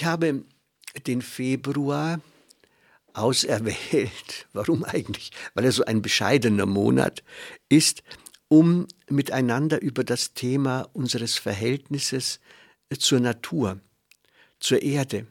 Ich 0.00 0.06
habe 0.06 0.44
den 1.06 1.20
Februar 1.20 2.22
auserwählt. 3.12 4.46
Warum 4.54 4.82
eigentlich? 4.82 5.30
Weil 5.52 5.66
er 5.66 5.72
so 5.72 5.84
ein 5.84 6.00
bescheidener 6.00 6.64
Monat 6.64 7.22
ist, 7.68 8.02
um 8.48 8.86
miteinander 9.10 9.82
über 9.82 10.02
das 10.02 10.32
Thema 10.32 10.88
unseres 10.94 11.36
Verhältnisses 11.36 12.40
zur 12.98 13.20
Natur, 13.20 13.78
zur 14.58 14.80
Erde, 14.80 15.26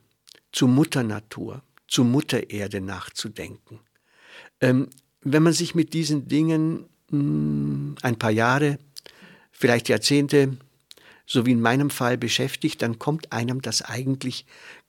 zur 0.51 0.67
Mutter 0.67 1.01
Natur, 1.01 1.63
zur 1.88 2.05
Mutter 2.05 2.51
Erde 2.51 2.79
nachzudenken. 2.79 3.79
Ähm, 4.61 4.91
wenn 5.21 5.41
man 5.41 5.53
sich 5.53 5.73
mit 5.73 5.95
diesen 5.95 6.27
Dingen 6.27 6.85
mh, 7.09 7.17
hm, 7.17 7.95
ein 8.03 8.19
paar 8.19 8.29
Jahre, 8.29 8.77
vielleicht 9.51 9.89
Jahrzehnte 9.89 10.59
so 11.30 11.45
wie 11.45 11.52
in 11.52 11.61
meinem 11.61 11.91
Fall 11.91 12.17
beschäftigt, 12.17 12.81
dann 12.81 12.97
kommt 12.97 13.31
einem 13.31 13.61
das 13.61 13.83
eigentlich 13.83 14.45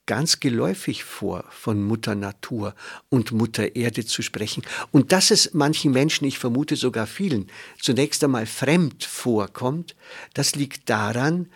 ganz 0.07 0.41
geläufig 0.41 1.05
vor, 1.05 1.45
von 1.51 1.85
Mutter 1.85 2.15
Natur 2.15 2.75
und 3.11 3.31
Mutter 3.31 3.77
Erde 3.77 4.05
zu 4.05 4.23
sprechen. 4.23 4.65
Und 4.91 5.13
dass 5.13 5.31
es 5.31 5.53
manchen 5.53 5.93
Menschen, 5.93 6.25
ich 6.25 6.39
vermute 6.39 6.77
sogar 6.77 7.07
vielen, 7.07 7.47
zunächst 7.79 8.25
einmal 8.25 8.47
fremd 8.47 9.05
vorkommt, 9.05 9.95
das 10.35 10.57
liegt 10.57 10.89
daran, 10.89 11.49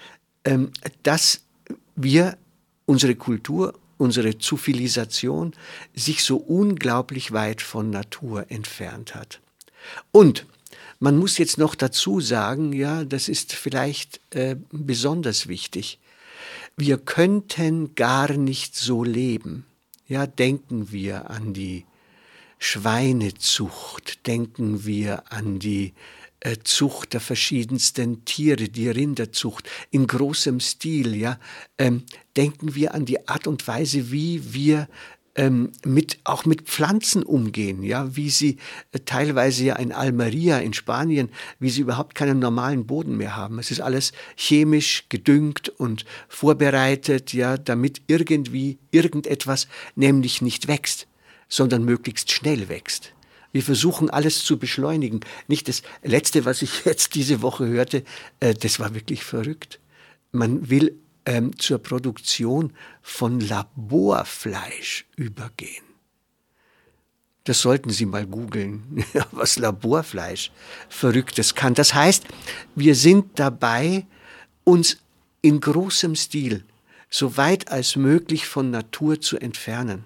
ähm, 0.44 0.70
dass 1.02 1.40
wir 1.96 2.36
unsere 2.84 3.14
Kultur, 3.16 3.74
unsere 3.96 4.38
Zivilisation 4.38 5.54
sich 5.94 6.22
so 6.22 6.36
unglaublich 6.36 7.32
weit 7.32 7.62
von 7.62 7.88
Natur 7.88 8.50
entfernt 8.50 9.14
hat. 9.14 9.40
Und 10.12 10.46
man 11.04 11.18
muss 11.18 11.36
jetzt 11.36 11.58
noch 11.58 11.74
dazu 11.74 12.20
sagen, 12.20 12.72
ja, 12.72 13.04
das 13.04 13.28
ist 13.28 13.52
vielleicht 13.52 14.22
äh, 14.34 14.56
besonders 14.70 15.48
wichtig. 15.48 15.98
Wir 16.78 16.96
könnten 16.96 17.94
gar 17.94 18.32
nicht 18.32 18.74
so 18.74 19.04
leben. 19.04 19.66
Ja, 20.08 20.26
denken 20.26 20.92
wir 20.92 21.28
an 21.28 21.52
die 21.52 21.84
Schweinezucht, 22.58 24.26
denken 24.26 24.86
wir 24.86 25.30
an 25.30 25.58
die 25.58 25.92
äh, 26.40 26.56
Zucht 26.64 27.12
der 27.12 27.20
verschiedensten 27.20 28.24
Tiere, 28.24 28.70
die 28.70 28.88
Rinderzucht 28.88 29.68
in 29.90 30.06
großem 30.06 30.58
Stil, 30.58 31.14
ja, 31.14 31.38
ähm, 31.76 32.04
denken 32.34 32.74
wir 32.74 32.94
an 32.94 33.04
die 33.04 33.28
Art 33.28 33.46
und 33.46 33.68
Weise, 33.68 34.10
wie 34.10 34.54
wir 34.54 34.88
ähm, 35.36 35.72
mit, 35.84 36.18
auch 36.24 36.44
mit 36.44 36.62
Pflanzen 36.62 37.22
umgehen, 37.22 37.82
ja, 37.82 38.14
wie 38.16 38.30
sie 38.30 38.58
äh, 38.92 39.00
teilweise 39.00 39.64
ja 39.64 39.76
in 39.76 39.92
Almeria 39.92 40.58
in 40.58 40.72
Spanien, 40.72 41.30
wie 41.58 41.70
sie 41.70 41.80
überhaupt 41.80 42.14
keinen 42.14 42.38
normalen 42.38 42.86
Boden 42.86 43.16
mehr 43.16 43.36
haben. 43.36 43.58
Es 43.58 43.70
ist 43.70 43.80
alles 43.80 44.12
chemisch 44.36 45.06
gedüngt 45.08 45.68
und 45.68 46.04
vorbereitet, 46.28 47.32
ja, 47.32 47.56
damit 47.56 48.02
irgendwie 48.06 48.78
irgendetwas 48.90 49.68
nämlich 49.96 50.40
nicht 50.40 50.68
wächst, 50.68 51.06
sondern 51.48 51.84
möglichst 51.84 52.30
schnell 52.30 52.68
wächst. 52.68 53.12
Wir 53.52 53.62
versuchen 53.62 54.10
alles 54.10 54.44
zu 54.44 54.58
beschleunigen. 54.58 55.20
Nicht 55.46 55.68
das 55.68 55.82
Letzte, 56.02 56.44
was 56.44 56.62
ich 56.62 56.70
jetzt 56.84 57.14
diese 57.14 57.42
Woche 57.42 57.66
hörte, 57.66 58.04
äh, 58.40 58.54
das 58.54 58.80
war 58.80 58.94
wirklich 58.94 59.24
verrückt. 59.24 59.80
Man 60.32 60.70
will 60.70 60.98
ähm, 61.26 61.58
zur 61.58 61.78
Produktion 61.78 62.72
von 63.02 63.40
Laborfleisch 63.40 65.06
übergehen. 65.16 65.84
Das 67.44 67.60
sollten 67.60 67.90
Sie 67.90 68.06
mal 68.06 68.26
googeln, 68.26 69.04
was 69.30 69.58
Laborfleisch 69.58 70.50
Verrücktes 70.88 71.54
kann. 71.54 71.74
Das 71.74 71.94
heißt, 71.94 72.24
wir 72.74 72.94
sind 72.94 73.38
dabei, 73.38 74.06
uns 74.64 74.98
in 75.42 75.60
großem 75.60 76.16
Stil 76.16 76.64
so 77.10 77.36
weit 77.36 77.70
als 77.70 77.96
möglich 77.96 78.46
von 78.46 78.70
Natur 78.70 79.20
zu 79.20 79.38
entfernen. 79.38 80.04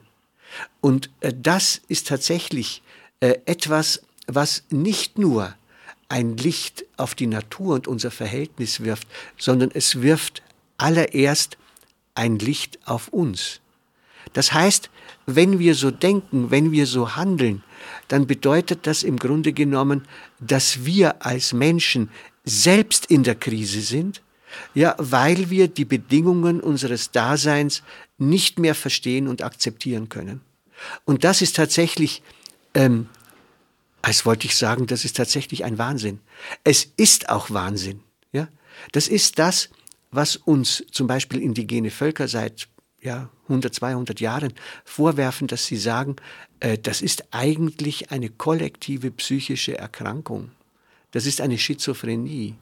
Und 0.80 1.10
äh, 1.20 1.32
das 1.34 1.80
ist 1.88 2.08
tatsächlich 2.08 2.82
äh, 3.20 3.38
etwas, 3.46 4.02
was 4.26 4.64
nicht 4.70 5.18
nur 5.18 5.54
ein 6.08 6.36
Licht 6.36 6.84
auf 6.96 7.14
die 7.14 7.26
Natur 7.26 7.74
und 7.74 7.86
unser 7.86 8.10
Verhältnis 8.10 8.80
wirft, 8.80 9.06
sondern 9.36 9.70
es 9.72 10.02
wirft 10.02 10.42
allererst 10.78 11.58
ein 12.14 12.38
Licht 12.38 12.78
auf 12.86 13.08
uns. 13.08 13.60
Das 14.32 14.52
heißt, 14.52 14.90
wenn 15.26 15.58
wir 15.58 15.74
so 15.74 15.90
denken, 15.90 16.50
wenn 16.50 16.72
wir 16.72 16.86
so 16.86 17.16
handeln, 17.16 17.62
dann 18.08 18.26
bedeutet 18.26 18.86
das 18.86 19.02
im 19.02 19.18
Grunde 19.18 19.52
genommen, 19.52 20.06
dass 20.40 20.84
wir 20.84 21.24
als 21.24 21.52
Menschen 21.52 22.10
selbst 22.44 23.06
in 23.06 23.22
der 23.22 23.34
Krise 23.34 23.82
sind, 23.82 24.22
ja, 24.74 24.94
weil 24.98 25.50
wir 25.50 25.68
die 25.68 25.84
Bedingungen 25.84 26.60
unseres 26.60 27.10
Daseins 27.10 27.82
nicht 28.16 28.58
mehr 28.58 28.74
verstehen 28.74 29.28
und 29.28 29.42
akzeptieren 29.42 30.08
können. 30.08 30.40
Und 31.04 31.24
das 31.24 31.42
ist 31.42 31.56
tatsächlich, 31.56 32.22
ähm, 32.74 33.08
als 34.00 34.24
wollte 34.24 34.46
ich 34.46 34.56
sagen, 34.56 34.86
das 34.86 35.04
ist 35.04 35.16
tatsächlich 35.16 35.64
ein 35.64 35.78
Wahnsinn. 35.78 36.20
Es 36.64 36.88
ist 36.96 37.28
auch 37.28 37.50
Wahnsinn. 37.50 38.00
Ja, 38.32 38.48
das 38.92 39.08
ist 39.08 39.38
das, 39.38 39.68
was 40.10 40.36
uns 40.36 40.84
zum 40.90 41.06
Beispiel 41.06 41.40
indigene 41.40 41.90
Völker 41.90 42.28
seit 42.28 42.68
ja, 43.00 43.30
100, 43.44 43.74
200 43.74 44.20
Jahren 44.20 44.52
vorwerfen, 44.84 45.46
dass 45.46 45.66
sie 45.66 45.76
sagen, 45.76 46.16
äh, 46.60 46.78
das 46.78 47.00
ist 47.00 47.32
eigentlich 47.32 48.10
eine 48.10 48.28
kollektive 48.28 49.10
psychische 49.12 49.78
Erkrankung. 49.78 50.50
Das 51.12 51.26
ist 51.26 51.40
eine 51.40 51.58
Schizophrenie, 51.58 52.54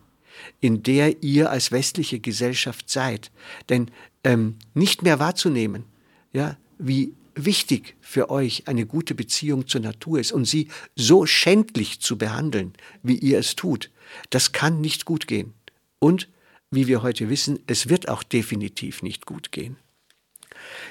in 0.61 0.83
der 0.83 1.23
ihr 1.23 1.51
als 1.51 1.73
westliche 1.73 2.21
Gesellschaft 2.21 2.91
seid. 2.91 3.31
Denn 3.69 3.91
ähm, 4.25 4.57
nicht 4.75 5.03
mehr 5.03 5.19
wahrzunehmen, 5.19 5.85
ja, 6.33 6.57
wie 6.79 7.15
wichtig 7.35 7.97
für 8.01 8.31
euch 8.31 8.67
eine 8.67 8.87
gute 8.87 9.15
Beziehung 9.15 9.67
zur 9.67 9.81
Natur 9.81 10.21
ist 10.21 10.33
und 10.33 10.47
sie 10.47 10.69
so 10.95 11.27
schändlich 11.27 12.01
zu 12.01 12.17
behandeln, 12.17 12.73
wie 13.03 13.17
ihr 13.17 13.39
es 13.39 13.57
tut, 13.57 13.91
das 14.31 14.53
kann 14.53 14.81
nicht 14.81 15.05
gut 15.05 15.27
gehen. 15.27 15.55
Und 15.99 16.29
wie 16.71 16.87
wir 16.87 17.03
heute 17.03 17.29
wissen, 17.29 17.59
es 17.67 17.89
wird 17.89 18.09
auch 18.09 18.23
definitiv 18.23 19.03
nicht 19.03 19.27
gut 19.27 19.53
gehen. 19.53 19.77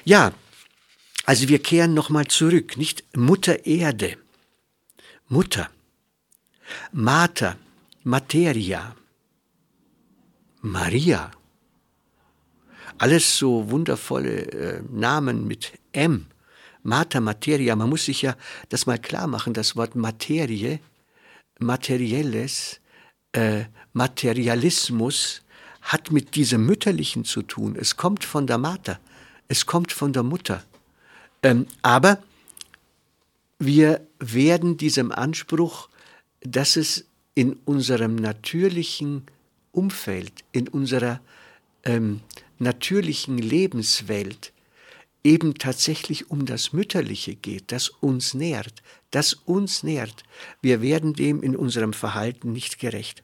Ja, 0.04 0.32
also 1.24 1.48
wir 1.48 1.58
kehren 1.58 1.94
nochmal 1.94 2.26
zurück, 2.26 2.76
nicht 2.76 3.04
Mutter 3.16 3.66
Erde, 3.66 4.16
Mutter, 5.28 5.68
Mater, 6.92 7.56
Materia, 8.04 8.96
Maria. 10.60 11.30
Alles 12.98 13.36
so 13.36 13.70
wundervolle 13.70 14.52
äh, 14.52 14.82
Namen 14.90 15.46
mit 15.46 15.72
M. 15.92 16.26
Mater, 16.82 17.20
Materia. 17.20 17.76
Man 17.76 17.90
muss 17.90 18.04
sich 18.04 18.22
ja 18.22 18.36
das 18.68 18.86
mal 18.86 18.98
klar 18.98 19.26
machen, 19.26 19.52
das 19.52 19.76
Wort 19.76 19.96
Materie, 19.96 20.78
Materielles, 21.58 22.80
äh, 23.32 23.64
Materialismus, 23.92 25.42
hat 25.86 26.10
mit 26.10 26.34
diesem 26.34 26.66
Mütterlichen 26.66 27.24
zu 27.24 27.42
tun. 27.42 27.76
Es 27.78 27.96
kommt 27.96 28.24
von 28.24 28.46
der 28.46 28.58
Mater, 28.58 28.98
es 29.48 29.66
kommt 29.66 29.92
von 29.92 30.12
der 30.12 30.24
Mutter. 30.24 30.64
Ähm, 31.42 31.66
aber 31.82 32.22
wir 33.58 34.06
werden 34.18 34.76
diesem 34.76 35.12
Anspruch, 35.12 35.88
dass 36.40 36.76
es 36.76 37.06
in 37.34 37.54
unserem 37.64 38.16
natürlichen 38.16 39.22
Umfeld, 39.70 40.44
in 40.52 40.68
unserer 40.68 41.20
ähm, 41.84 42.20
natürlichen 42.58 43.38
Lebenswelt 43.38 44.52
eben 45.22 45.54
tatsächlich 45.54 46.30
um 46.30 46.46
das 46.46 46.72
Mütterliche 46.72 47.36
geht, 47.36 47.70
das 47.72 47.88
uns 47.88 48.34
nährt, 48.34 48.82
das 49.10 49.34
uns 49.34 49.82
nährt. 49.82 50.24
Wir 50.62 50.82
werden 50.82 51.14
dem 51.14 51.42
in 51.42 51.54
unserem 51.54 51.92
Verhalten 51.92 52.52
nicht 52.52 52.78
gerecht. 52.78 53.22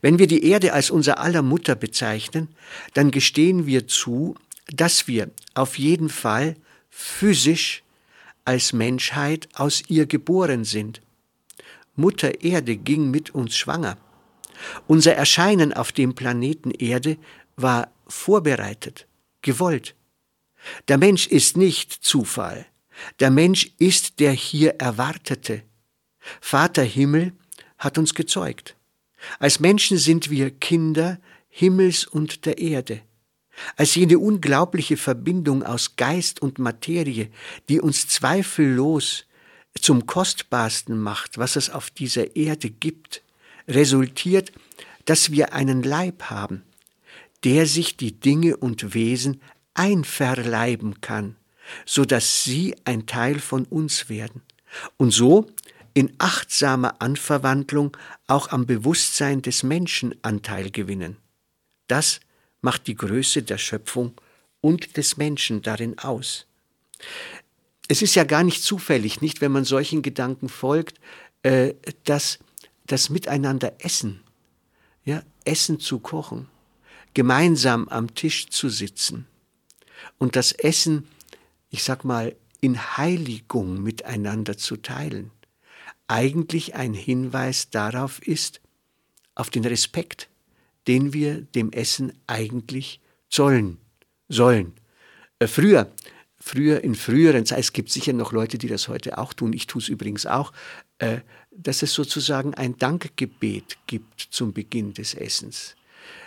Wenn 0.00 0.18
wir 0.18 0.26
die 0.26 0.44
Erde 0.44 0.72
als 0.72 0.90
unser 0.90 1.18
aller 1.18 1.42
Mutter 1.42 1.74
bezeichnen, 1.74 2.48
dann 2.94 3.10
gestehen 3.10 3.66
wir 3.66 3.86
zu, 3.86 4.36
dass 4.66 5.08
wir 5.08 5.30
auf 5.54 5.78
jeden 5.78 6.08
Fall 6.08 6.56
physisch 6.90 7.82
als 8.44 8.72
Menschheit 8.72 9.48
aus 9.54 9.82
ihr 9.88 10.06
geboren 10.06 10.64
sind. 10.64 11.00
Mutter 11.96 12.42
Erde 12.42 12.76
ging 12.76 13.10
mit 13.10 13.34
uns 13.34 13.56
schwanger. 13.56 13.96
Unser 14.86 15.14
Erscheinen 15.14 15.72
auf 15.72 15.92
dem 15.92 16.14
Planeten 16.14 16.70
Erde 16.70 17.16
war 17.56 17.90
vorbereitet, 18.06 19.06
gewollt. 19.42 19.94
Der 20.88 20.98
Mensch 20.98 21.26
ist 21.26 21.56
nicht 21.56 21.92
Zufall. 21.92 22.66
Der 23.20 23.30
Mensch 23.30 23.72
ist 23.78 24.20
der 24.20 24.32
hier 24.32 24.76
Erwartete. 24.76 25.62
Vater 26.40 26.82
Himmel 26.82 27.32
hat 27.78 27.98
uns 27.98 28.14
gezeugt. 28.14 28.76
Als 29.38 29.60
Menschen 29.60 29.98
sind 29.98 30.30
wir 30.30 30.50
Kinder 30.50 31.18
Himmels 31.48 32.04
und 32.04 32.46
der 32.46 32.58
Erde. 32.58 33.00
Als 33.76 33.94
jene 33.94 34.18
unglaubliche 34.18 34.96
Verbindung 34.96 35.62
aus 35.62 35.94
Geist 35.94 36.42
und 36.42 36.58
Materie, 36.58 37.30
die 37.68 37.80
uns 37.80 38.08
zweifellos 38.08 39.26
zum 39.80 40.06
Kostbarsten 40.06 40.98
macht, 40.98 41.38
was 41.38 41.54
es 41.54 41.70
auf 41.70 41.90
dieser 41.90 42.34
Erde 42.34 42.70
gibt, 42.70 43.22
resultiert, 43.68 44.50
dass 45.04 45.30
wir 45.30 45.52
einen 45.52 45.82
Leib 45.84 46.24
haben, 46.24 46.62
der 47.44 47.66
sich 47.66 47.96
die 47.96 48.18
Dinge 48.18 48.56
und 48.56 48.94
Wesen 48.94 49.40
einverleiben 49.74 51.00
kann, 51.00 51.36
so 51.84 52.04
dass 52.04 52.42
sie 52.42 52.74
ein 52.84 53.06
Teil 53.06 53.38
von 53.38 53.64
uns 53.66 54.08
werden 54.08 54.42
und 54.96 55.12
so 55.12 55.46
in 55.94 56.12
achtsamer 56.18 57.00
Anverwandlung 57.00 57.96
auch 58.26 58.48
am 58.48 58.66
Bewusstsein 58.66 59.42
des 59.42 59.62
Menschen 59.62 60.14
Anteil 60.22 60.70
gewinnen. 60.70 61.16
Das 61.86 62.20
macht 62.60 62.88
die 62.88 62.96
Größe 62.96 63.42
der 63.42 63.58
Schöpfung 63.58 64.20
und 64.60 64.96
des 64.96 65.16
Menschen 65.16 65.62
darin 65.62 65.98
aus. 65.98 66.46
Es 67.86 68.02
ist 68.02 68.14
ja 68.14 68.24
gar 68.24 68.42
nicht 68.42 68.62
zufällig, 68.62 69.20
nicht 69.20 69.40
wenn 69.40 69.52
man 69.52 69.64
solchen 69.64 70.02
Gedanken 70.02 70.48
folgt, 70.48 70.98
äh, 71.42 71.74
dass 72.04 72.38
das 72.86 73.10
Miteinander 73.10 73.74
essen, 73.78 74.22
ja, 75.04 75.22
Essen 75.44 75.78
zu 75.78 75.98
kochen, 75.98 76.48
gemeinsam 77.12 77.88
am 77.88 78.14
Tisch 78.14 78.48
zu 78.48 78.68
sitzen 78.68 79.26
und 80.18 80.36
das 80.36 80.52
Essen, 80.52 81.06
ich 81.70 81.84
sag 81.84 82.04
mal, 82.04 82.34
in 82.60 82.96
Heiligung 82.96 83.82
miteinander 83.82 84.56
zu 84.56 84.78
teilen, 84.78 85.30
eigentlich 86.08 86.74
ein 86.74 86.94
Hinweis 86.94 87.70
darauf 87.70 88.20
ist, 88.26 88.60
auf 89.34 89.50
den 89.50 89.64
Respekt, 89.64 90.28
den 90.86 91.12
wir 91.12 91.40
dem 91.40 91.72
Essen 91.72 92.12
eigentlich 92.26 93.00
zollen 93.28 93.78
sollen. 94.28 94.74
Äh, 95.38 95.46
früher, 95.46 95.92
früher, 96.36 96.84
in 96.84 96.94
früheren 96.94 97.46
Zeiten, 97.46 97.60
es 97.60 97.72
gibt 97.72 97.90
sicher 97.90 98.12
noch 98.12 98.32
Leute, 98.32 98.58
die 98.58 98.68
das 98.68 98.88
heute 98.88 99.18
auch 99.18 99.32
tun, 99.32 99.52
ich 99.52 99.66
tue 99.66 99.82
es 99.82 99.88
übrigens 99.88 100.26
auch, 100.26 100.52
äh, 100.98 101.20
dass 101.50 101.82
es 101.82 101.94
sozusagen 101.94 102.54
ein 102.54 102.76
Dankgebet 102.76 103.78
gibt 103.86 104.20
zum 104.20 104.52
Beginn 104.52 104.92
des 104.92 105.14
Essens. 105.14 105.74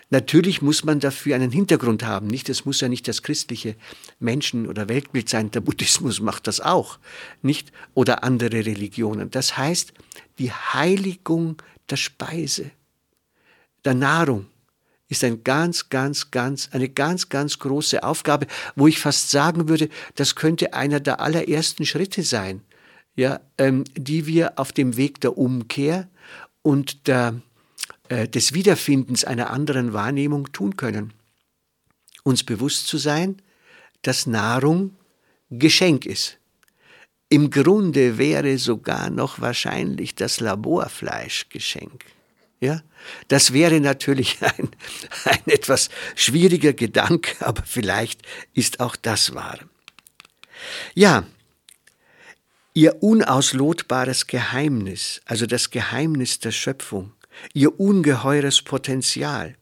Natürlich 0.10 0.62
muss 0.62 0.86
man 0.86 1.00
dafür 1.00 1.36
einen 1.36 1.52
Hintergrund 1.52 2.04
haben, 2.04 2.28
nicht? 2.28 2.48
Es 2.48 2.64
muss 2.66 2.80
ja 2.80 2.88
nicht 2.88 3.08
das 3.08 3.24
christliche 3.24 3.76
Menschen- 4.20 4.68
oder 4.68 4.88
Weltbild 4.88 5.28
sein. 5.28 5.52
Der 5.52 5.60
Buddhismus 5.60 6.22
macht 6.22 6.48
das 6.48 6.62
auch, 6.62 6.98
nicht? 7.42 7.74
Oder 7.94 8.24
andere 8.24 8.66
Religionen. 8.66 9.30
Das 9.32 9.58
heißt, 9.58 9.94
die 10.40 10.52
Heiligung 10.52 11.62
der 11.90 11.98
Speise, 11.98 12.72
der 13.84 13.96
Nahrung, 13.96 14.48
ist 15.10 15.24
ein 15.24 15.44
ganz, 15.44 15.90
ganz, 15.90 16.32
ganz, 16.32 16.70
eine 16.72 16.90
ganz, 16.90 17.30
ganz 17.30 17.60
große 17.60 18.04
Aufgabe, 18.04 18.48
wo 18.76 18.88
ich 18.88 19.00
fast 19.00 19.32
sagen 19.32 19.70
würde, 19.70 19.90
das 20.16 20.36
könnte 20.36 20.74
einer 20.74 21.00
der 21.00 21.22
allerersten 21.22 21.86
Schritte 21.86 22.24
sein, 22.24 22.62
ja, 23.16 23.40
ähm, 23.58 23.84
die 23.96 24.28
wir 24.28 24.60
auf 24.60 24.72
dem 24.72 24.98
Weg 24.98 25.22
der 25.22 25.38
Umkehr 25.38 26.08
und 26.62 27.08
der, 27.08 27.42
äh, 28.10 28.28
des 28.28 28.54
Wiederfindens 28.54 29.24
einer 29.24 29.50
anderen 29.50 29.94
Wahrnehmung 29.94 30.52
tun 30.52 30.78
können. 30.78 31.14
Uns 32.24 32.44
bewusst 32.44 32.88
zu 32.88 32.98
sein, 32.98 33.42
dass 34.02 34.28
Nahrung 34.28 34.96
Geschenk 35.50 36.06
ist. 36.06 36.38
Im 37.30 37.50
Grunde 37.50 38.18
wäre 38.18 38.58
sogar 38.58 39.10
noch 39.10 39.42
wahrscheinlich 39.42 40.16
das 40.16 40.40
Laborfleisch 40.40 41.50
Geschenk. 41.50 42.06
Ja, 42.60 42.82
das 43.28 43.54
wäre 43.54 43.80
natürlich 43.80 44.38
ein, 44.42 44.70
ein 45.26 45.48
etwas 45.48 45.90
schwieriger 46.16 46.74
Gedanke, 46.74 47.46
aber 47.46 47.64
vielleicht 47.66 48.22
ist 48.54 48.80
auch 48.80 48.96
das 48.96 49.34
wahr. 49.34 49.60
Ja, 50.96 51.26
ihr 52.74 53.02
unauslotbares 53.04 54.28
Geheimnis, 54.28 55.22
also 55.26 55.46
das 55.46 55.70
Geheimnis 55.70 56.40
der 56.40 56.52
Schöpfung, 56.52 57.12
ihr 57.54 57.80
ungeheures 57.80 58.62
Potenzial, 58.62 59.56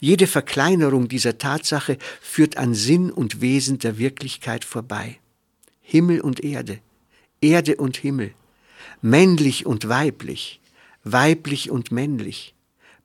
jede 0.00 0.26
Verkleinerung 0.26 1.08
dieser 1.08 1.38
Tatsache 1.38 1.98
führt 2.20 2.56
an 2.56 2.74
Sinn 2.74 3.10
und 3.10 3.40
Wesen 3.40 3.78
der 3.78 3.98
Wirklichkeit 3.98 4.64
vorbei. 4.64 5.18
Himmel 5.80 6.20
und 6.20 6.42
Erde, 6.44 6.80
Erde 7.40 7.76
und 7.76 7.96
Himmel, 7.96 8.32
männlich 9.00 9.66
und 9.66 9.88
weiblich, 9.88 10.60
weiblich 11.04 11.70
und 11.70 11.92
männlich, 11.92 12.54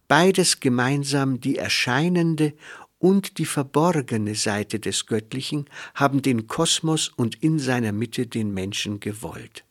beides 0.07 0.59
gemeinsam 0.59 1.39
die 1.39 1.57
erscheinende 1.57 2.53
und 2.99 3.37
die 3.37 3.45
verborgene 3.45 4.35
Seite 4.35 4.79
des 4.79 5.05
Göttlichen 5.05 5.65
haben 5.93 6.21
den 6.21 6.47
Kosmos 6.47 7.09
und 7.09 7.43
in 7.43 7.59
seiner 7.59 7.91
Mitte 7.91 8.27
den 8.27 8.53
Menschen 8.53 8.99
gewollt. 8.99 9.63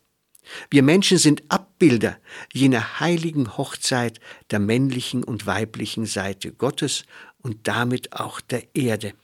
Wir 0.71 0.83
Menschen 0.83 1.19
sind 1.19 1.43
Abbilder 1.49 2.19
jener 2.53 3.01
heiligen 3.01 3.57
Hochzeit 3.57 4.21
der 4.51 4.59
männlichen 4.59 5.25
und 5.25 5.47
weiblichen 5.47 6.07
Seite 6.07 6.53
Gottes 6.53 7.05
und 7.43 7.69
damit 7.69 8.13
auch 8.13 8.41
der 8.41 8.75
Erde. 8.75 9.15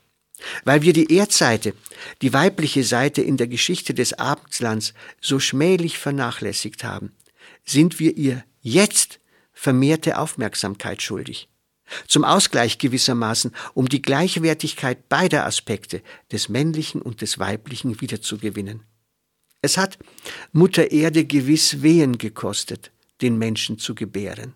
Weil 0.64 0.82
wir 0.82 0.92
die 0.92 1.12
Erdseite, 1.12 1.74
die 2.22 2.32
weibliche 2.32 2.84
Seite 2.84 3.22
in 3.22 3.36
der 3.36 3.48
Geschichte 3.48 3.94
des 3.94 4.12
Abendslands 4.12 4.94
so 5.20 5.40
schmählich 5.40 5.98
vernachlässigt 5.98 6.84
haben, 6.84 7.12
sind 7.64 7.98
wir 7.98 8.16
ihr 8.16 8.44
jetzt 8.60 9.18
vermehrte 9.52 10.18
Aufmerksamkeit 10.18 11.02
schuldig. 11.02 11.48
Zum 12.06 12.24
Ausgleich 12.24 12.78
gewissermaßen, 12.78 13.52
um 13.74 13.88
die 13.88 14.02
Gleichwertigkeit 14.02 15.08
beider 15.08 15.46
Aspekte, 15.46 16.02
des 16.30 16.48
männlichen 16.48 17.00
und 17.02 17.22
des 17.22 17.38
weiblichen, 17.38 18.00
wiederzugewinnen. 18.00 18.84
Es 19.60 19.76
hat 19.76 19.98
Mutter 20.52 20.92
Erde 20.92 21.24
gewiss 21.24 21.82
Wehen 21.82 22.18
gekostet, 22.18 22.92
den 23.20 23.38
Menschen 23.38 23.78
zu 23.78 23.94
gebären. 23.94 24.54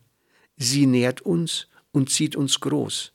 Sie 0.57 0.87
nährt 0.87 1.23
uns 1.23 1.67
und 1.91 2.11
zieht 2.11 2.37
uns 2.37 2.61
groß. 2.61 3.13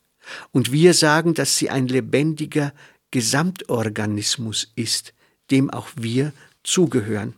Und 0.51 0.71
wir 0.71 0.93
sagen, 0.93 1.33
dass 1.33 1.57
sie 1.57 1.69
ein 1.69 1.87
lebendiger 1.87 2.73
Gesamtorganismus 3.11 4.71
ist, 4.75 5.13
dem 5.49 5.69
auch 5.69 5.87
wir 5.95 6.33
zugehören. 6.63 7.33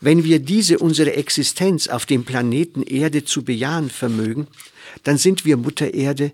Wenn 0.00 0.24
wir 0.24 0.40
diese 0.40 0.78
unsere 0.78 1.14
Existenz 1.14 1.88
auf 1.88 2.04
dem 2.04 2.24
Planeten 2.24 2.82
Erde 2.82 3.24
zu 3.24 3.44
bejahen 3.44 3.88
vermögen, 3.88 4.46
dann 5.04 5.16
sind 5.16 5.46
wir 5.46 5.56
Mutter 5.56 5.94
Erde 5.94 6.32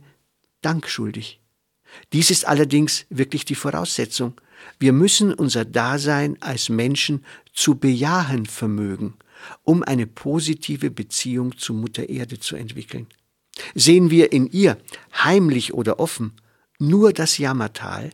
dankschuldig. 0.62 1.38
Dies 2.12 2.30
ist 2.30 2.46
allerdings 2.46 3.06
wirklich 3.10 3.44
die 3.44 3.54
Voraussetzung. 3.54 4.34
Wir 4.78 4.92
müssen 4.92 5.32
unser 5.32 5.64
Dasein 5.64 6.36
als 6.40 6.68
Menschen 6.68 7.24
zu 7.52 7.76
bejahen 7.76 8.46
vermögen, 8.46 9.14
um 9.64 9.82
eine 9.82 10.06
positive 10.06 10.90
Beziehung 10.90 11.56
zu 11.56 11.74
Mutter 11.74 12.08
Erde 12.08 12.38
zu 12.38 12.56
entwickeln. 12.56 13.06
Sehen 13.74 14.10
wir 14.10 14.32
in 14.32 14.46
ihr, 14.50 14.78
heimlich 15.12 15.74
oder 15.74 15.98
offen, 15.98 16.32
nur 16.78 17.12
das 17.12 17.38
Jammertal, 17.38 18.10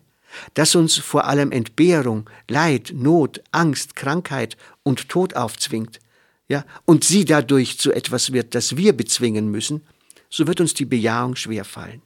das 0.55 0.75
uns 0.75 0.97
vor 0.97 1.27
allem 1.27 1.53
Entbehrung, 1.53 2.29
Leid, 2.49 2.93
Not, 2.95 3.43
Angst, 3.53 3.97
Krankheit 3.97 4.57
und 4.83 5.09
Tod 5.09 5.35
aufzwingt, 5.35 6.01
ja, 6.49 6.65
und 6.85 7.05
sie 7.05 7.25
dadurch 7.25 7.79
zu 7.79 7.93
etwas 7.93 8.33
wird, 8.33 8.55
das 8.55 8.77
wir 8.77 8.93
bezwingen 8.93 9.51
müssen, 9.51 9.83
so 10.31 10.47
wird 10.47 10.61
uns 10.61 10.75
die 10.75 10.85
Bejahung 10.85 11.35
schwerfallen. 11.37 12.03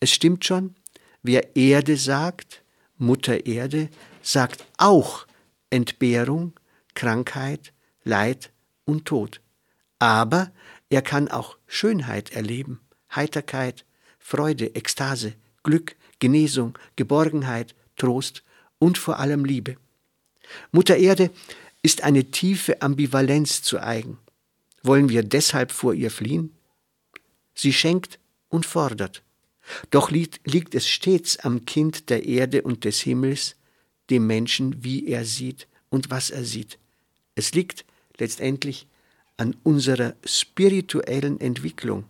Es 0.00 0.10
stimmt 0.10 0.44
schon, 0.44 0.74
wer 1.22 1.56
Erde 1.56 1.96
sagt, 1.96 2.62
Mutter 2.96 3.46
Erde, 3.46 3.88
sagt 4.22 4.64
auch 4.76 5.26
Entbehrung, 5.70 6.52
Krankheit, 6.94 7.72
Leid 8.04 8.52
und 8.84 9.06
Tod. 9.06 9.40
Aber 9.98 10.50
er 10.88 11.02
kann 11.02 11.28
auch 11.28 11.56
Schönheit 11.66 12.32
erleben, 12.32 12.80
Heiterkeit, 13.14 13.84
Freude, 14.18 14.74
Ekstase, 14.74 15.34
Glück, 15.62 15.96
Genesung, 16.18 16.78
Geborgenheit, 16.96 17.74
Trost 17.96 18.42
und 18.78 18.98
vor 18.98 19.18
allem 19.18 19.44
Liebe. 19.44 19.76
Mutter 20.72 20.96
Erde 20.96 21.30
ist 21.82 22.02
eine 22.02 22.30
tiefe 22.30 22.82
Ambivalenz 22.82 23.62
zu 23.62 23.78
eigen. 23.80 24.18
Wollen 24.82 25.08
wir 25.08 25.22
deshalb 25.22 25.72
vor 25.72 25.94
ihr 25.94 26.10
fliehen? 26.10 26.56
Sie 27.54 27.72
schenkt 27.72 28.18
und 28.48 28.66
fordert. 28.66 29.22
Doch 29.90 30.10
liegt, 30.10 30.74
es 30.74 30.88
stets 30.88 31.38
am 31.38 31.64
Kind 31.64 32.10
der 32.10 32.26
Erde 32.26 32.62
und 32.62 32.84
des 32.84 33.00
Himmels, 33.00 33.56
dem 34.10 34.26
Menschen, 34.26 34.82
wie 34.82 35.06
er 35.06 35.24
sieht 35.24 35.68
und 35.88 36.10
was 36.10 36.30
er 36.30 36.44
sieht. 36.44 36.78
Es 37.34 37.52
liegt 37.52 37.84
letztendlich 38.18 38.86
an 39.36 39.56
unserer 39.62 40.14
spirituellen 40.24 41.40
Entwicklung, 41.40 42.04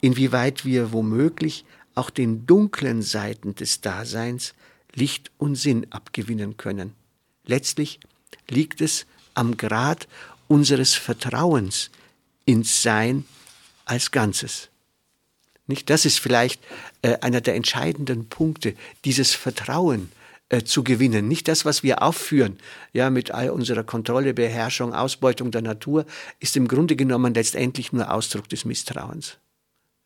inwieweit 0.00 0.64
wir 0.64 0.92
womöglich 0.92 1.64
auch 1.94 2.10
den 2.10 2.46
dunklen 2.46 3.02
Seiten 3.02 3.54
des 3.54 3.80
Daseins 3.80 4.54
Licht 4.94 5.30
und 5.38 5.56
Sinn 5.56 5.86
abgewinnen 5.90 6.56
können. 6.56 6.94
Letztlich 7.46 8.00
liegt 8.48 8.80
es 8.80 9.06
am 9.34 9.56
Grad 9.56 10.08
unseres 10.48 10.94
Vertrauens 10.94 11.90
ins 12.44 12.82
Sein 12.82 13.24
als 13.84 14.10
Ganzes. 14.10 14.70
Nicht? 15.66 15.88
Das 15.90 16.04
ist 16.04 16.18
vielleicht 16.18 16.62
äh, 17.02 17.16
einer 17.20 17.40
der 17.40 17.54
entscheidenden 17.54 18.28
Punkte, 18.28 18.74
dieses 19.04 19.34
Vertrauen 19.34 20.10
äh, 20.50 20.62
zu 20.62 20.84
gewinnen. 20.84 21.26
Nicht 21.26 21.48
das, 21.48 21.64
was 21.64 21.82
wir 21.82 22.02
aufführen, 22.02 22.58
ja, 22.92 23.08
mit 23.08 23.30
all 23.30 23.50
unserer 23.50 23.82
Kontrolle, 23.82 24.34
Beherrschung, 24.34 24.92
Ausbeutung 24.92 25.50
der 25.50 25.62
Natur, 25.62 26.04
ist 26.38 26.56
im 26.56 26.68
Grunde 26.68 26.96
genommen 26.96 27.32
letztendlich 27.32 27.92
nur 27.92 28.12
Ausdruck 28.12 28.48
des 28.48 28.66
Misstrauens. 28.66 29.38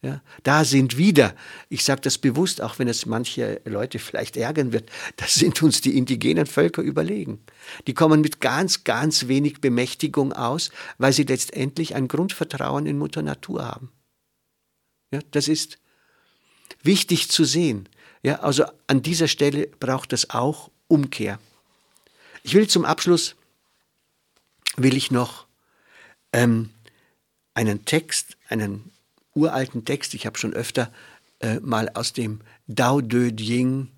Ja, 0.01 0.23
da 0.45 0.65
sind 0.65 0.97
wieder, 0.97 1.35
ich 1.69 1.85
sage 1.85 2.03
das 2.03 2.19
bewusst, 2.19 2.63
auch 2.63 2.79
wenn 2.79 2.87
es 2.87 3.05
manche 3.05 3.61
Leute 3.65 3.99
vielleicht 3.99 4.37
ärgern 4.37 4.73
wird, 4.73 4.91
da 5.17 5.27
sind 5.27 5.61
uns 5.61 5.81
die 5.81 5.99
indigenen 5.99 6.47
Völker 6.47 6.83
überlegen. 6.83 7.41
Die 7.89 7.95
kommen 7.95 8.21
mit 8.21 8.41
ganz, 8.41 8.85
ganz 8.85 9.27
wenig 9.27 9.61
Bemächtigung 9.61 10.33
aus, 10.33 10.71
weil 10.99 11.13
sie 11.13 11.25
letztendlich 11.25 11.97
ein 11.97 12.07
Grundvertrauen 12.07 12.87
in 12.87 12.97
Mutter 12.97 13.23
Natur 13.23 13.65
haben. 13.65 13.91
Ja, 15.11 15.21
das 15.31 15.49
ist 15.49 15.79
wichtig 16.83 17.31
zu 17.31 17.45
sehen. 17.45 17.89
Ja, 18.23 18.41
also 18.41 18.65
an 18.87 19.03
dieser 19.03 19.29
Stelle 19.29 19.69
braucht 19.81 20.13
es 20.13 20.31
auch 20.31 20.71
Umkehr. 20.89 21.39
Ich 22.43 22.55
will 22.55 22.69
zum 22.69 22.85
Abschluss, 22.85 23.37
will 24.77 24.97
ich 24.97 25.11
noch 25.11 25.47
ähm, 26.33 26.71
einen 27.55 27.85
Text, 27.85 28.37
einen 28.49 28.91
uralten 29.35 29.85
Text, 29.85 30.15
ich 30.15 30.27
habe 30.27 30.39
schon 30.39 30.55
öfter 30.55 30.93
äh, 31.41 31.61
mal 31.61 31.91
aus 31.95 32.13
dem 32.13 32.41
Dao 32.67 33.01
De 33.01 33.33
Jing 33.33 33.89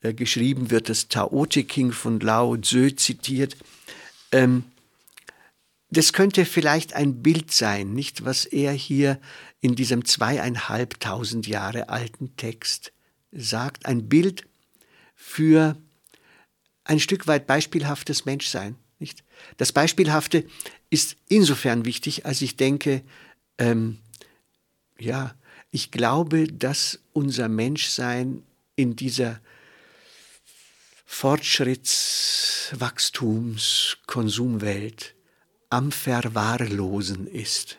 äh, 0.00 0.14
geschrieben, 0.14 0.70
wird 0.70 0.88
das 0.88 1.08
Tao 1.08 1.46
Te 1.46 1.64
King 1.64 1.92
von 1.92 2.20
Lao 2.20 2.56
Tzu 2.56 2.90
zitiert. 2.90 3.56
Ähm, 4.32 4.64
das 5.90 6.12
könnte 6.12 6.44
vielleicht 6.44 6.94
ein 6.94 7.22
Bild 7.22 7.52
sein, 7.52 7.92
nicht 7.92 8.24
was 8.24 8.46
er 8.46 8.72
hier 8.72 9.20
in 9.60 9.74
diesem 9.74 10.04
zweieinhalbtausend 10.04 11.46
Jahre 11.46 11.88
alten 11.88 12.36
Text 12.36 12.92
sagt. 13.32 13.86
Ein 13.86 14.08
Bild 14.08 14.46
für 15.14 15.76
ein 16.84 17.00
Stück 17.00 17.26
weit 17.26 17.46
beispielhaftes 17.46 18.24
Menschsein. 18.24 18.76
Nicht? 18.98 19.24
Das 19.56 19.72
Beispielhafte 19.72 20.44
ist 20.90 21.16
insofern 21.28 21.84
wichtig, 21.84 22.26
als 22.26 22.42
ich 22.42 22.56
denke, 22.56 23.02
ähm, 23.58 23.98
ja, 24.98 25.34
ich 25.70 25.90
glaube, 25.90 26.46
dass 26.46 27.00
unser 27.12 27.48
Menschsein 27.48 28.42
in 28.76 28.96
dieser 28.96 29.40
Fortschritts-, 31.08 32.78
Wachstums-, 32.78 33.96
Konsumwelt 34.06 35.14
am 35.74 35.90
Verwahrlosen 35.90 37.26
ist. 37.26 37.78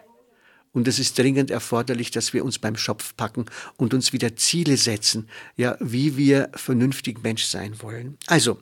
Und 0.74 0.90
es 0.90 1.00
ist 1.00 1.18
dringend 1.18 1.50
erforderlich, 1.50 2.12
dass 2.12 2.34
wir 2.34 2.44
uns 2.44 2.60
beim 2.60 2.76
Schopf 2.76 3.16
packen 3.16 3.46
und 3.78 3.94
uns 3.94 4.12
wieder 4.12 4.36
Ziele 4.36 4.76
setzen, 4.76 5.30
ja, 5.56 5.78
wie 5.80 6.18
wir 6.18 6.50
vernünftig 6.54 7.24
Mensch 7.24 7.46
sein 7.46 7.82
wollen. 7.82 8.18
Also, 8.28 8.62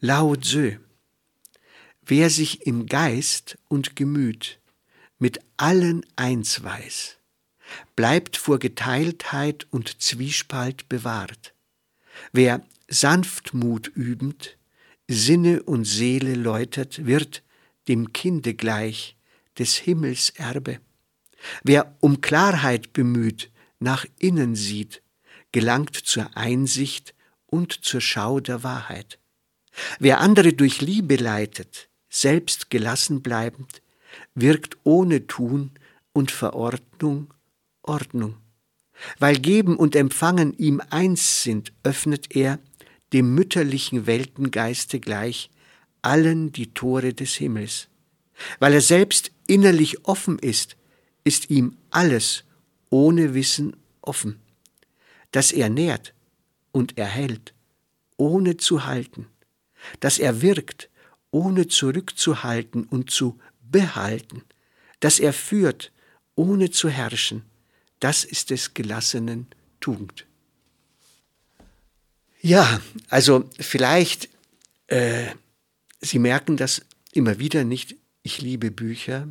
Lao 0.00 0.34
Tzu. 0.34 0.72
Wer 2.04 2.30
sich 2.30 2.66
im 2.66 2.86
Geist 2.86 3.56
und 3.68 3.94
Gemüt 3.94 4.58
mit 5.20 5.38
allen 5.56 6.04
eins 6.16 6.64
weiß, 6.64 7.18
bleibt 7.94 8.36
vor 8.36 8.58
Geteiltheit 8.58 9.68
und 9.70 10.02
Zwiespalt 10.02 10.88
bewahrt. 10.88 11.54
Wer 12.32 12.66
Sanftmut 12.88 13.86
übend, 13.86 14.58
Sinne 15.06 15.62
und 15.62 15.84
Seele 15.84 16.34
läutert, 16.34 17.06
wird 17.06 17.43
dem 17.88 18.12
Kinde 18.12 18.54
gleich, 18.54 19.16
des 19.58 19.76
Himmels 19.76 20.30
Erbe. 20.30 20.80
Wer 21.62 21.96
um 22.00 22.20
Klarheit 22.20 22.92
bemüht, 22.92 23.50
nach 23.78 24.06
innen 24.18 24.54
sieht, 24.54 25.02
gelangt 25.52 25.94
zur 25.94 26.36
Einsicht 26.36 27.14
und 27.46 27.72
zur 27.84 28.00
Schau 28.00 28.40
der 28.40 28.62
Wahrheit. 28.62 29.18
Wer 29.98 30.20
andere 30.20 30.52
durch 30.52 30.80
Liebe 30.80 31.16
leitet, 31.16 31.88
selbst 32.08 32.70
gelassen 32.70 33.22
bleibend, 33.22 33.82
wirkt 34.34 34.78
ohne 34.84 35.26
Tun 35.26 35.72
und 36.12 36.30
Verordnung 36.30 37.32
Ordnung. 37.82 38.36
Weil 39.18 39.36
Geben 39.36 39.76
und 39.76 39.96
Empfangen 39.96 40.56
ihm 40.56 40.80
eins 40.90 41.42
sind, 41.42 41.72
öffnet 41.82 42.34
er 42.34 42.58
dem 43.12 43.34
mütterlichen 43.34 44.06
Weltengeiste 44.06 45.00
gleich 45.00 45.50
allen 46.04 46.52
die 46.52 46.72
Tore 46.72 47.14
des 47.14 47.34
Himmels. 47.34 47.88
Weil 48.58 48.74
er 48.74 48.80
selbst 48.80 49.30
innerlich 49.46 50.06
offen 50.06 50.38
ist, 50.38 50.76
ist 51.24 51.50
ihm 51.50 51.76
alles 51.90 52.44
ohne 52.90 53.34
Wissen 53.34 53.76
offen, 54.02 54.40
dass 55.32 55.52
er 55.52 55.68
nährt 55.68 56.14
und 56.72 56.98
erhält, 56.98 57.54
ohne 58.16 58.56
zu 58.56 58.86
halten, 58.86 59.26
dass 60.00 60.18
er 60.18 60.42
wirkt, 60.42 60.88
ohne 61.30 61.66
zurückzuhalten 61.66 62.84
und 62.84 63.10
zu 63.10 63.38
behalten, 63.62 64.42
dass 65.00 65.18
er 65.18 65.32
führt, 65.32 65.90
ohne 66.36 66.70
zu 66.70 66.88
herrschen, 66.88 67.42
das 68.00 68.24
ist 68.24 68.50
des 68.50 68.74
gelassenen 68.74 69.46
Tugend. 69.80 70.26
Ja, 72.40 72.80
also 73.08 73.48
vielleicht, 73.58 74.28
äh, 74.88 75.28
Sie 76.04 76.18
merken 76.18 76.56
das 76.56 76.82
immer 77.12 77.38
wieder 77.38 77.64
nicht, 77.64 77.96
ich 78.22 78.42
liebe 78.42 78.70
Bücher. 78.70 79.28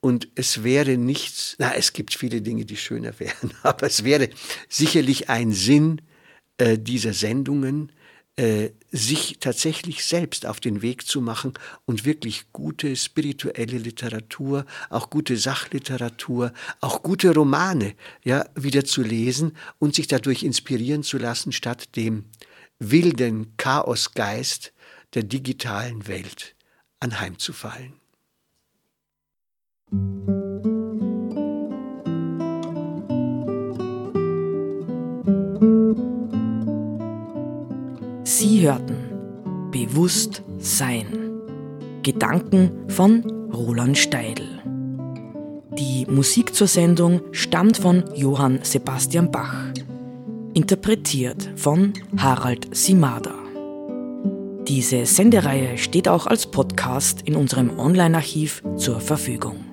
Und 0.00 0.28
es 0.34 0.62
wäre 0.62 0.96
nichts, 0.96 1.56
na, 1.58 1.74
es 1.74 1.92
gibt 1.92 2.14
viele 2.14 2.40
Dinge, 2.40 2.64
die 2.64 2.76
schöner 2.76 3.12
wären, 3.18 3.52
aber 3.62 3.86
es 3.86 4.04
wäre 4.04 4.30
sicherlich 4.68 5.28
ein 5.28 5.52
Sinn 5.52 6.00
äh, 6.58 6.78
dieser 6.78 7.12
Sendungen, 7.12 7.92
äh, 8.36 8.70
sich 8.92 9.38
tatsächlich 9.40 10.04
selbst 10.04 10.46
auf 10.46 10.60
den 10.60 10.82
Weg 10.82 11.06
zu 11.06 11.20
machen 11.20 11.54
und 11.84 12.04
wirklich 12.04 12.52
gute 12.52 12.94
spirituelle 12.96 13.76
Literatur, 13.76 14.64
auch 14.88 15.10
gute 15.10 15.36
Sachliteratur, 15.36 16.52
auch 16.80 17.02
gute 17.02 17.34
Romane, 17.34 17.94
ja, 18.24 18.46
wieder 18.54 18.84
zu 18.84 19.02
lesen 19.02 19.56
und 19.78 19.94
sich 19.94 20.06
dadurch 20.06 20.44
inspirieren 20.44 21.02
zu 21.02 21.18
lassen, 21.18 21.52
statt 21.52 21.96
dem 21.96 22.24
wilden 22.78 23.56
Chaosgeist 23.56 24.72
der 25.14 25.24
digitalen 25.24 26.06
Welt 26.06 26.54
anheimzufallen. 27.00 27.94
Sie 38.24 38.62
hörten 38.62 39.10
Bewusst 39.70 40.42
Sein. 40.58 41.40
Gedanken 42.02 42.88
von 42.88 43.24
Roland 43.52 43.98
Steidl. 43.98 44.62
Die 45.78 46.06
Musik 46.06 46.54
zur 46.54 46.66
Sendung 46.66 47.20
stammt 47.32 47.78
von 47.78 48.04
Johann 48.14 48.60
Sebastian 48.62 49.30
Bach. 49.30 49.72
Interpretiert 50.54 51.50
von 51.56 51.92
Harald 52.16 52.74
Simada. 52.74 53.39
Diese 54.70 55.04
Sendereihe 55.04 55.78
steht 55.78 56.06
auch 56.06 56.28
als 56.28 56.46
Podcast 56.46 57.22
in 57.22 57.34
unserem 57.34 57.76
Online-Archiv 57.80 58.62
zur 58.76 59.00
Verfügung. 59.00 59.69